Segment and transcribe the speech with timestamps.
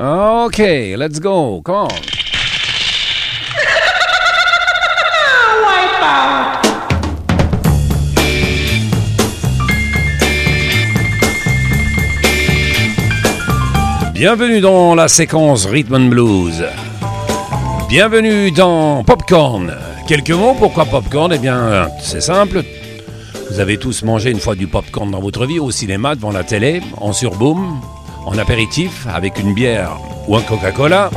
[0.00, 1.60] Okay, let's go.
[1.64, 1.88] Come on.
[14.12, 16.64] Bienvenue dans la séquence Rhythm and Blues.
[17.88, 19.74] Bienvenue dans Popcorn.
[20.06, 21.32] Quelques mots, pourquoi Popcorn?
[21.32, 22.62] Eh bien, c'est simple.
[23.50, 26.44] Vous avez tous mangé une fois du popcorn dans votre vie, au cinéma, devant la
[26.44, 27.80] télé, en surboom,
[28.28, 31.10] en apéritif, avec une bière ou un Coca-Cola.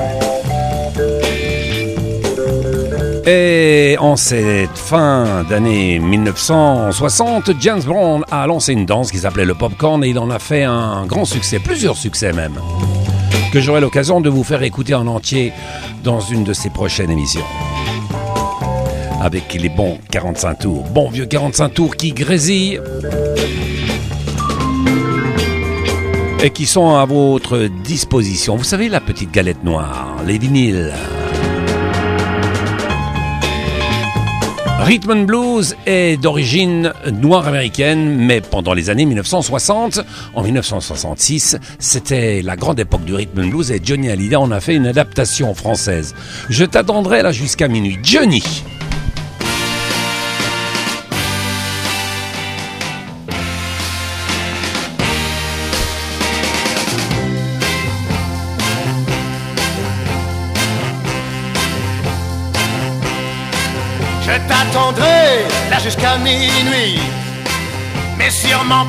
[3.28, 9.56] Et en cette fin d'année 1960, James Brown a lancé une danse qui s'appelait le
[9.56, 12.58] popcorn et il en a fait un grand succès, plusieurs succès même,
[13.52, 15.52] que j'aurai l'occasion de vous faire écouter en entier
[16.04, 17.46] dans une de ses prochaines émissions.
[19.22, 22.80] Avec les bons 45 tours, bons vieux 45 tours qui grésillent
[26.44, 28.56] et qui sont à votre disposition.
[28.56, 30.92] Vous savez, la petite galette noire, les vinyles.
[34.80, 40.02] Rhythm and Blues est d'origine noire américaine, mais pendant les années 1960,
[40.34, 44.60] en 1966, c'était la grande époque du Rhythm and Blues et Johnny Hallyday en a
[44.60, 46.16] fait une adaptation française.
[46.50, 48.00] Je t'attendrai là jusqu'à minuit.
[48.02, 48.42] Johnny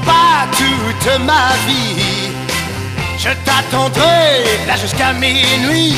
[0.04, 2.30] pas toute ma vie?
[3.18, 5.96] Je t'attendrai là jusqu'à minuit,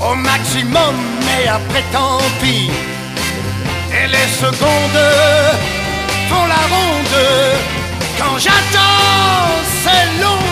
[0.00, 0.94] au maximum,
[1.26, 2.70] mais après tant pis.
[3.92, 5.04] Et les secondes
[6.28, 7.20] font la ronde,
[8.18, 9.50] quand j'attends,
[9.82, 10.44] c'est long,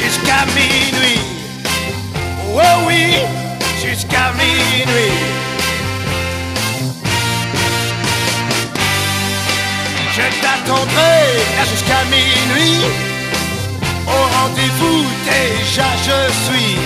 [0.00, 1.20] jusqu'à minuit.
[2.52, 3.16] Oh oui,
[3.84, 5.33] jusqu'à minuit.
[10.44, 11.18] T'attendrai
[11.70, 12.80] jusqu'à minuit.
[14.06, 16.76] Au rendez-vous déjà je suis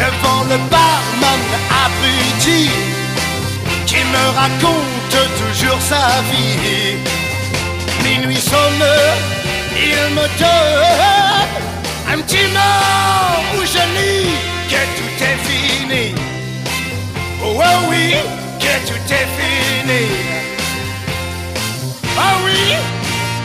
[0.00, 1.42] devant le barman
[1.84, 2.70] abruti
[3.86, 6.96] qui me raconte toujours sa vie.
[8.04, 8.86] Minuit sonne,
[9.88, 11.48] il me donne
[12.12, 14.30] un petit mot où je lis
[14.70, 16.14] que tout est fini.
[17.42, 18.14] Oh, oh oui,
[18.60, 20.25] que tout est fini.
[22.18, 22.74] Ah oui,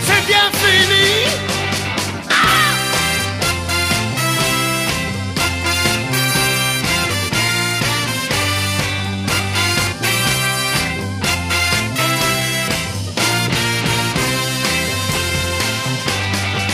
[0.06, 1.28] c'est bien fini.
[2.30, 2.72] Ah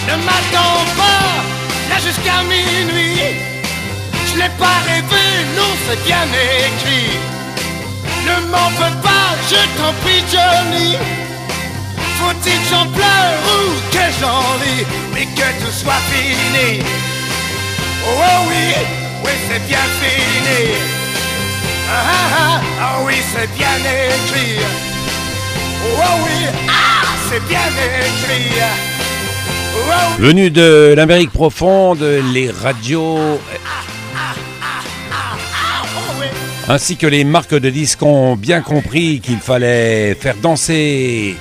[0.07, 1.27] ne m'attends pas
[1.89, 3.21] là jusqu'à minuit.
[4.27, 5.25] Je n'ai pas rêvé,
[5.57, 6.25] non, c'est bien
[6.65, 7.17] écrit.
[8.25, 10.97] Ne m'en veux pas, je t'en prie, Johnny.
[15.17, 16.79] Mais que tout soit fini.
[18.05, 18.85] Oh, oh oui,
[19.23, 20.75] oui c'est bien fini.
[21.89, 24.59] Ah, ah, ah, ah oui c'est bien écrit.
[25.83, 27.67] Oh, oh oui, ah c'est bien
[28.05, 28.61] écrit.
[29.75, 33.39] Oh, oh, Venu de l'Amérique profonde, les radios
[36.69, 41.37] ainsi que les marques de disques ont bien compris qu'il fallait faire danser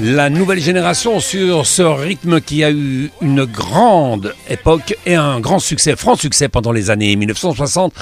[0.00, 5.58] la nouvelle génération sur ce rythme qui a eu une grande époque et un grand
[5.58, 7.92] succès, franc succès pendant les années 1960,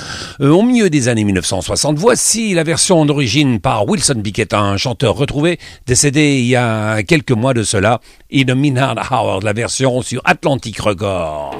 [0.41, 1.97] euh, au milieu des années 1960.
[1.99, 7.33] Voici la version d'origine par Wilson Pickett, un chanteur retrouvé, décédé il y a quelques
[7.33, 8.01] mois de cela,
[8.33, 11.59] In Minard Howard, la version sur Atlantic Record.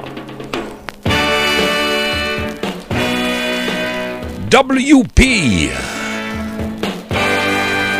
[4.51, 5.21] WP.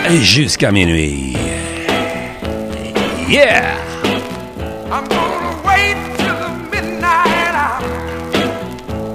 [0.09, 1.35] Et jusqu'à minuit.
[3.29, 3.75] Yeah!
[4.89, 7.81] I'm gonna wait till the midnight hour.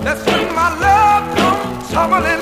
[0.04, 2.41] That's when my love comes tumbling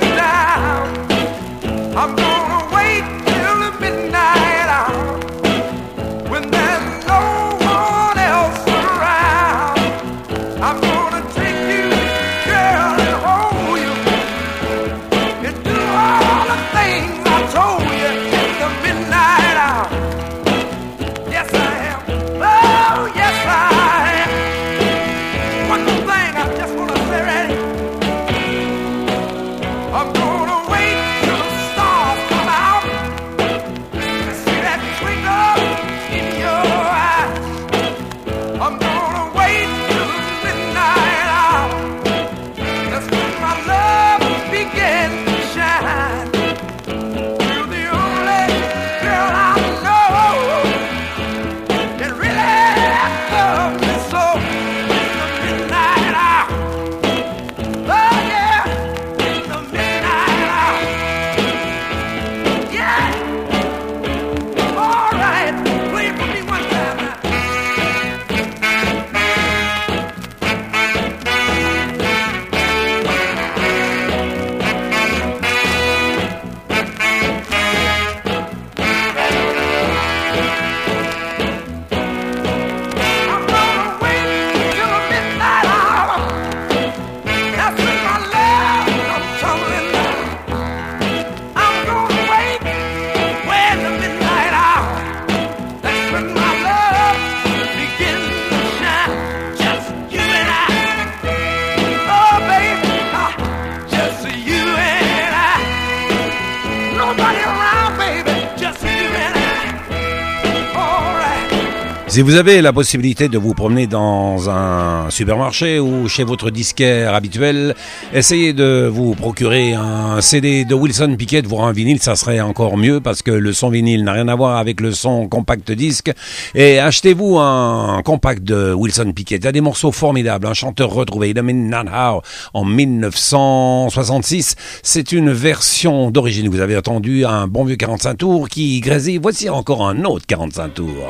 [112.10, 117.14] Si vous avez la possibilité de vous promener dans un supermarché ou chez votre disquaire
[117.14, 117.76] habituel,
[118.12, 122.76] essayez de vous procurer un CD de Wilson Pickett, voire un vinyle, ça serait encore
[122.76, 126.10] mieux parce que le son vinyle n'a rien à voir avec le son compact disque.
[126.56, 129.44] Et achetez-vous un compact de Wilson Pickett.
[129.44, 130.48] Il a des morceaux formidables.
[130.48, 132.22] Un chanteur retrouvé, Illumin Nanhau,
[132.54, 134.56] en 1966.
[134.82, 136.48] C'est une version d'origine.
[136.48, 139.18] Vous avez entendu un bon vieux 45 tours qui grésille.
[139.22, 141.06] Voici encore un autre 45 tours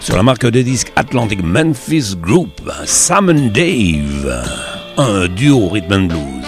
[0.00, 4.42] sur la marque de disques Atlantic Memphis Group, Sam and Dave,
[4.96, 6.46] un duo rhythm and blues.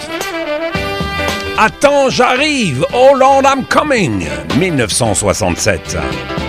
[1.57, 4.25] Attends, j'arrive, Oh Lord, I'm coming,
[4.59, 6.42] 1967.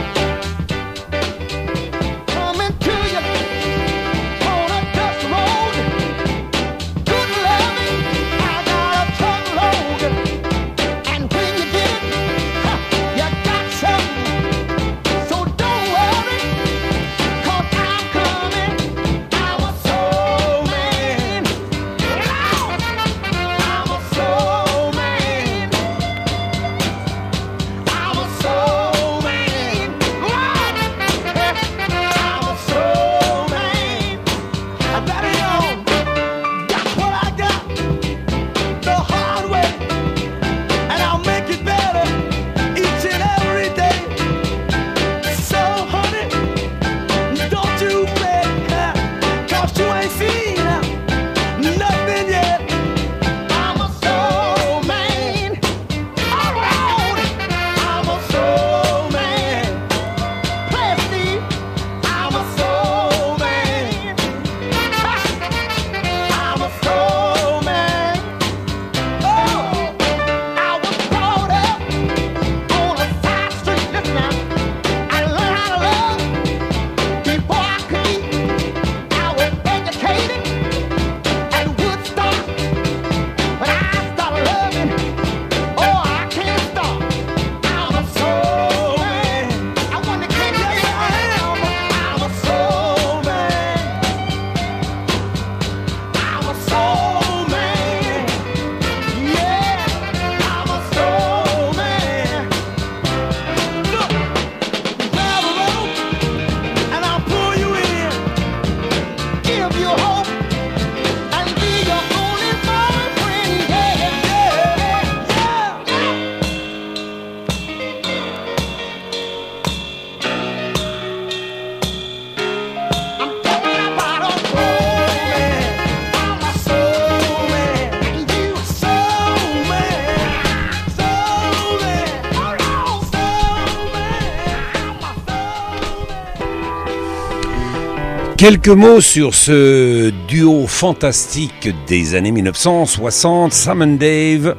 [138.44, 144.54] Quelques mots sur ce duo fantastique des années 1960, Sam and Dave.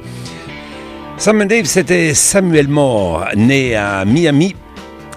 [1.18, 4.56] Sam and Dave, c'était Samuel Moore, né à Miami,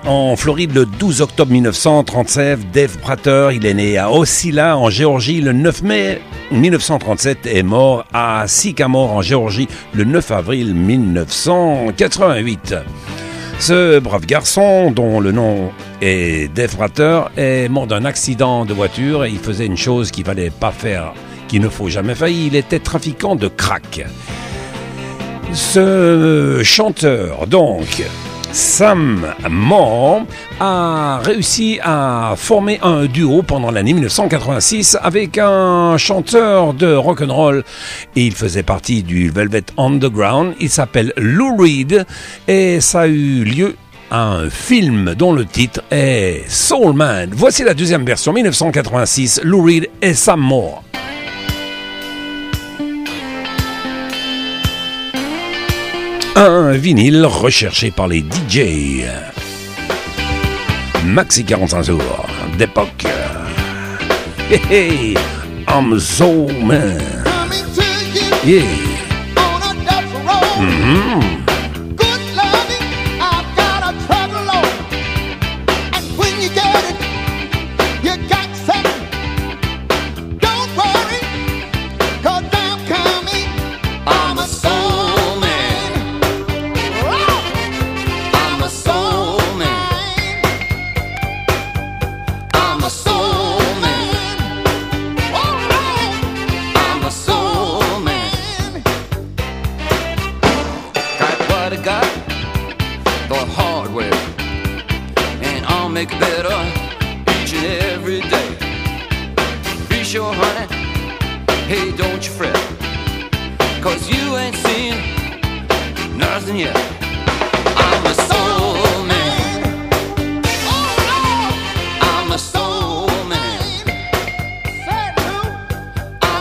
[0.05, 2.71] en Floride le 12 octobre 1937.
[2.71, 6.21] Dave Prater, il est né à Ocilla, en Géorgie, le 9 mai
[6.51, 12.75] 1937 est mort à Sycamore, en Géorgie, le 9 avril 1988.
[13.61, 19.25] Ce brave garçon, dont le nom est Dave Prater, est mort d'un accident de voiture
[19.25, 21.13] et il faisait une chose qu'il fallait pas faire,
[21.49, 22.29] qu'il ne faut jamais faire.
[22.29, 24.07] Il était trafiquant de crack.
[25.53, 28.05] Ce chanteur, donc,
[28.53, 30.23] Sam Moore
[30.59, 37.33] a réussi à former un duo pendant l'année 1986 avec un chanteur de rock and
[37.33, 37.65] roll
[38.17, 40.55] et il faisait partie du Velvet Underground.
[40.61, 42.07] Il s'appelle Lou Reed
[42.47, 43.77] et ça a eu lieu
[44.11, 47.31] un film dont le titre est Soul Man.
[47.33, 50.83] Voici la deuxième version 1986, Lou Reed et Sam Moore.
[56.47, 59.05] Un vinyle recherché par les DJ.
[61.05, 62.27] Maxi 45 jours
[62.57, 63.07] d'époque.
[64.49, 65.15] Hey, hey,
[65.67, 67.01] I'm so man.
[68.45, 68.63] Yeah.
[70.61, 71.48] Mm -hmm.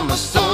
[0.08, 0.47] I'm a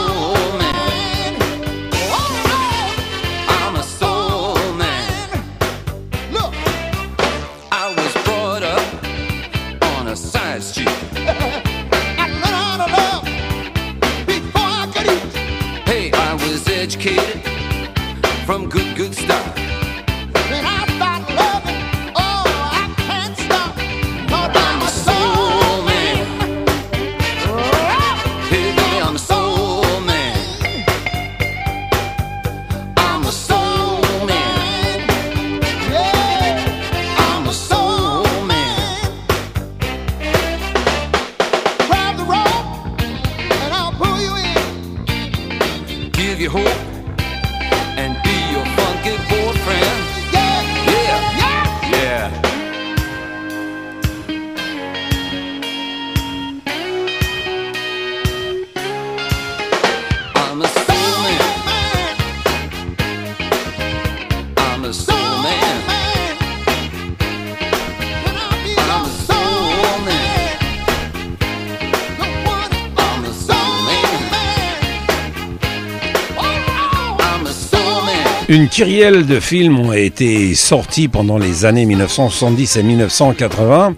[78.55, 83.97] Une kyrielle de films ont été sortis pendant les années 1970 et 1980.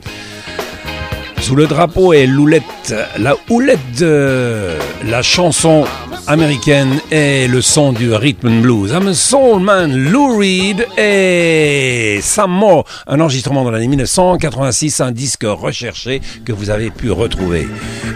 [1.43, 4.71] Sous le drapeau est Loulette, la houlette de
[5.05, 5.85] la chanson
[6.27, 8.93] américaine et le son du rhythm and blues.
[8.93, 12.59] I'm a soul man, Lou Reed et Sam
[13.07, 17.69] un enregistrement dans l'année 1986, un disque recherché que vous avez pu retrouver.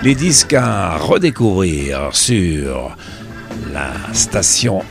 [0.02, 2.96] Les disques à redécouvrir sur
[3.74, 4.82] la station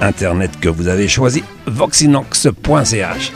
[0.00, 3.32] internet que vous avez choisi, voxinox.ch.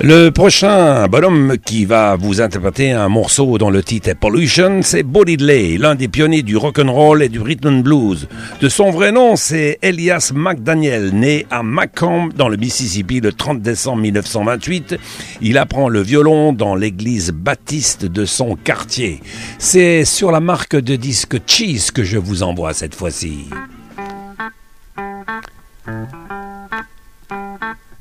[0.00, 5.02] Le prochain bonhomme qui va vous interpréter un morceau dont le titre est Pollution, c'est
[5.02, 8.28] Bo Diddley, l'un des pionniers du rock'n'roll et du rhythm and blues.
[8.60, 13.62] De son vrai nom, c'est Elias McDaniel, né à Macomb dans le Mississippi le 30
[13.62, 14.96] décembre 1928.
[15.40, 19.20] Il apprend le violon dans l'église baptiste de son quartier.
[19.58, 23.46] C'est sur la marque de disque Cheese que je vous envoie cette fois-ci.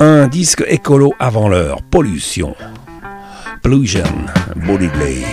[0.06, 2.58] Un disque écolo avant l'heure, Pollution.
[3.62, 4.04] Pollution,
[4.54, 5.24] Body Play.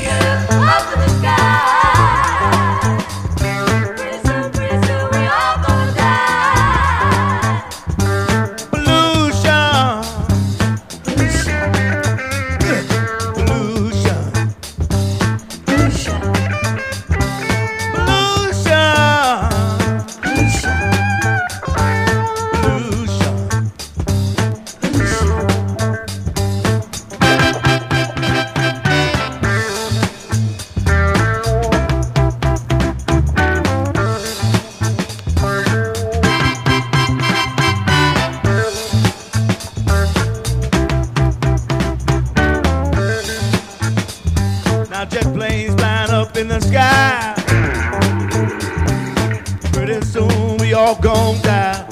[51.02, 51.86] Soon we all gon' die.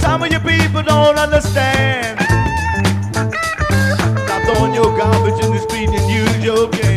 [0.00, 2.18] Some of you people don't understand.
[4.24, 6.95] Stop throwing your garbage in the street and use your can.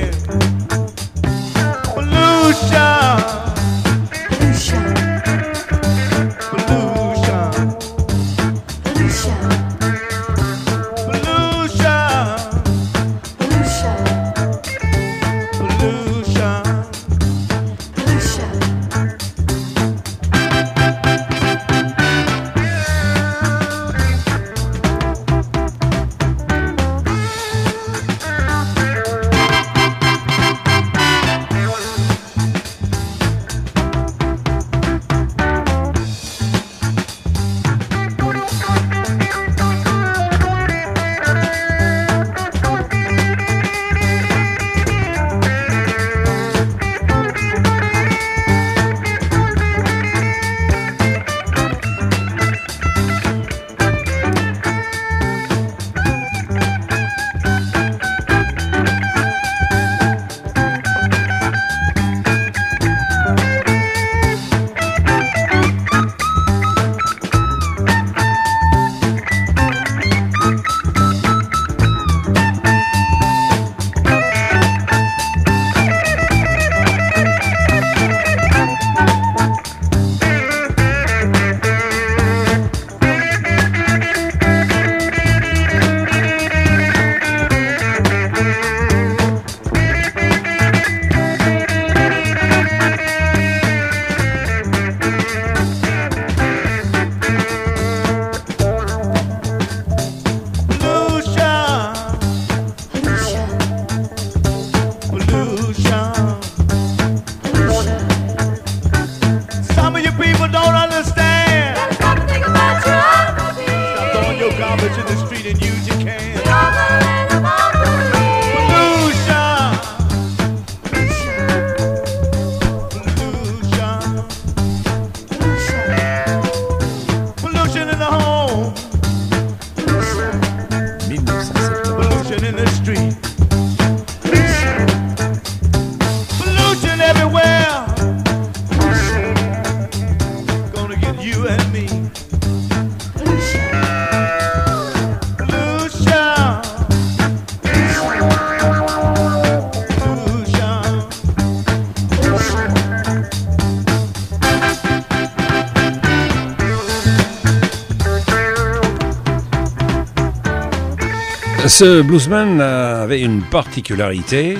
[161.69, 164.57] Ce bluesman avait une particularité.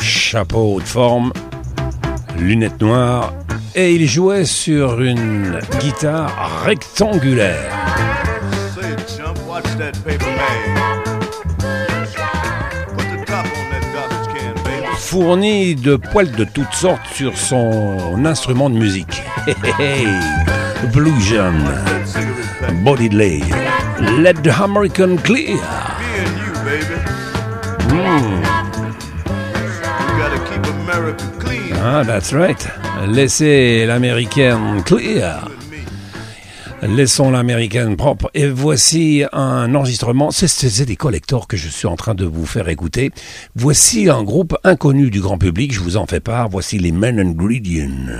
[0.00, 1.32] Chapeau de forme,
[2.38, 3.34] lunettes noires,
[3.74, 7.70] et il jouait sur une guitare rectangulaire.
[14.96, 19.22] Fourni de poils de toutes sortes sur son instrument de musique.
[19.46, 20.88] Hey, hey, hey.
[20.90, 22.82] Blue pack.
[22.82, 23.40] Body Lay,
[24.20, 25.56] Let the American Clear.
[25.56, 25.60] Me
[26.18, 27.00] and you, baby.
[30.18, 31.72] Gotta keep America clean.
[31.76, 32.66] Ah, that's right.
[33.08, 35.48] Laissez l'américaine clear.
[36.82, 36.86] And.
[36.96, 38.30] Laissons l'américaine propre.
[38.34, 40.30] Et voici un enregistrement.
[40.30, 40.46] C'est-
[40.86, 43.10] des collectors que je suis en train de vous faire écouter.
[43.56, 45.72] Voici un groupe inconnu du grand public.
[45.74, 46.48] Je vous en fais part.
[46.50, 48.10] Voici les Men Ingredient.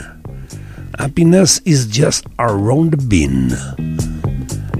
[0.98, 3.48] Happiness is just around the bin.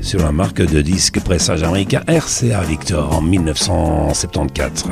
[0.04, 4.84] Sur la marque de disque pressage américain RCA Victor en 1974.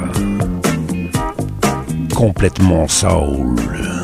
[2.15, 4.02] Complètement soul.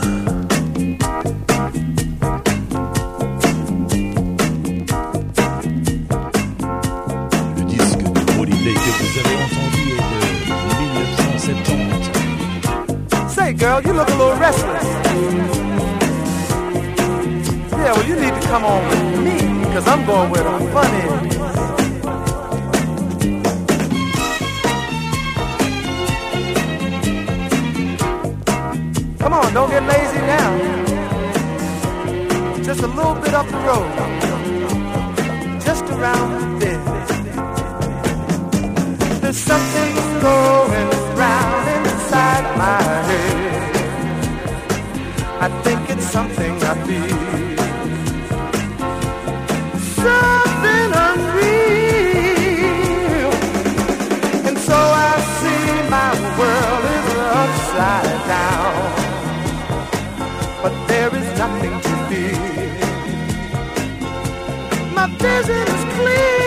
[64.98, 66.37] My vision is clear.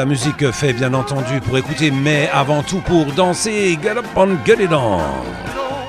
[0.00, 3.78] La musique fait bien entendu pour écouter, mais avant tout pour danser.
[3.82, 5.02] Get up and get it on.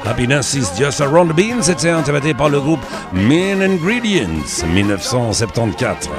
[0.03, 2.81] Happiness is just around the bean, c'était interprété par le groupe
[3.13, 6.09] Main Ingredients, 1974.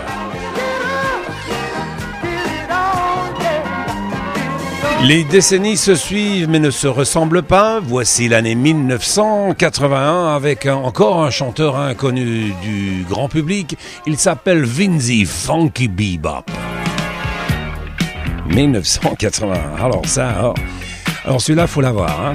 [5.04, 7.78] Les décennies se suivent mais ne se ressemblent pas.
[7.84, 13.76] Voici l'année 1981 avec encore un chanteur inconnu du grand public.
[14.06, 16.61] Il s'appelle Vinzy Funky Bebop.
[18.54, 19.76] 1981.
[19.82, 20.54] Alors ça, alors,
[21.24, 22.20] alors celui-là, faut l'avoir.
[22.20, 22.34] Hein?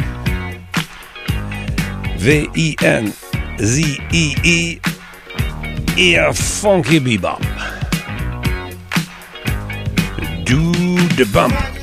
[2.18, 3.20] V-I-N-Z-I-I
[5.98, 7.40] et un Funky Bebop.
[10.46, 10.74] Do
[11.18, 11.77] the bump.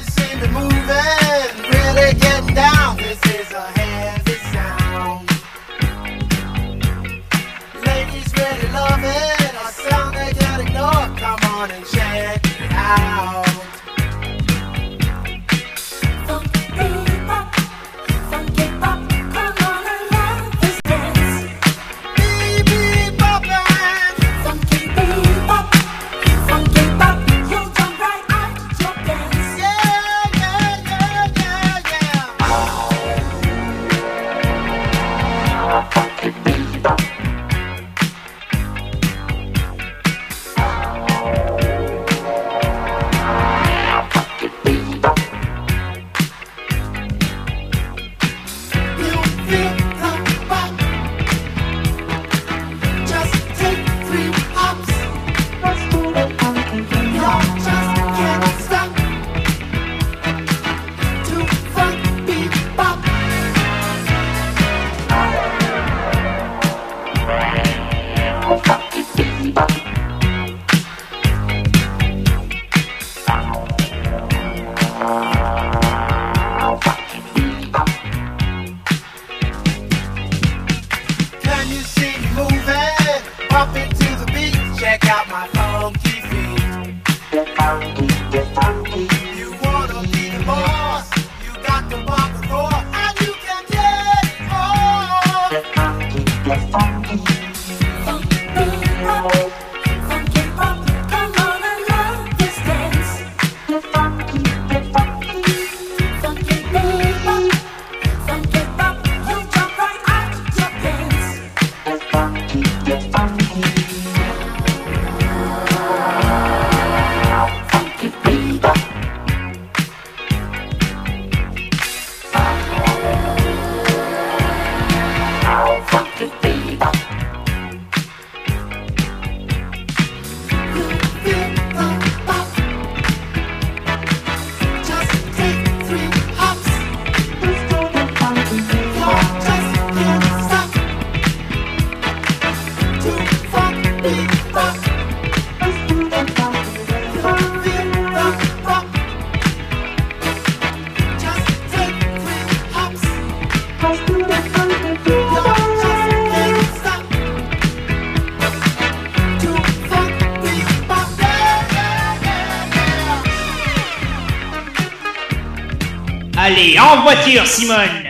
[167.05, 168.04] voiture, Simone.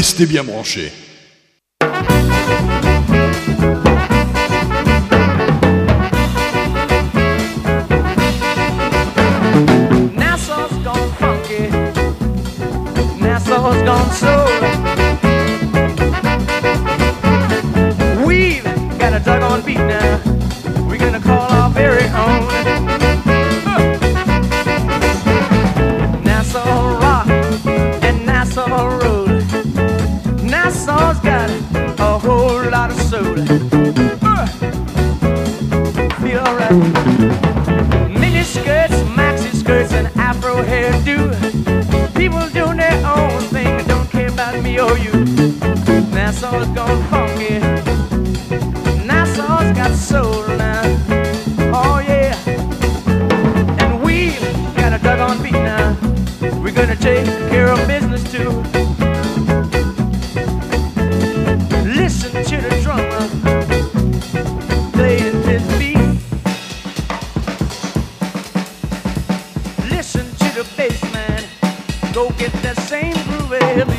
[0.00, 0.90] restez bien branchés.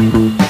[0.01, 0.40] Mm-hmm.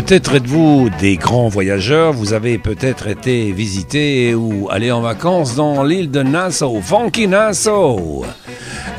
[0.00, 5.82] Peut-être êtes-vous des grands voyageurs, vous avez peut-être été visiter ou aller en vacances dans
[5.82, 8.24] l'île de Nassau, Funky Nassau,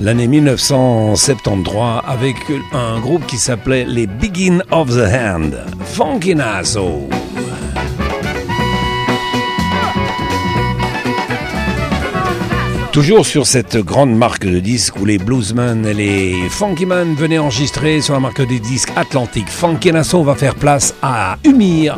[0.02, 2.36] l'année 1973 avec
[2.74, 7.08] un groupe qui s'appelait les Begin of the Hand, Funky Nassau.
[13.00, 18.02] Toujours sur cette grande marque de disques où les bluesmen et les funkymen venaient enregistrer
[18.02, 19.48] sur la marque des disques Atlantique.
[19.48, 21.98] Funky Nassau va faire place à Umir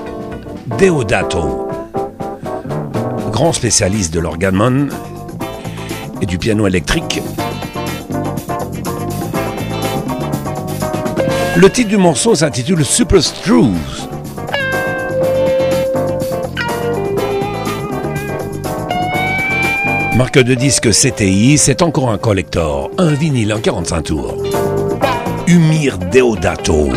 [0.78, 1.68] Deodato,
[3.32, 4.90] grand spécialiste de l'organon
[6.22, 7.20] et du piano électrique.
[11.56, 13.74] Le titre du morceau s'intitule Super Strues.
[20.22, 24.38] Marque de disque CTI, c'est encore un collector, un vinyle en 45 tours.
[25.48, 26.90] Humir Deodato.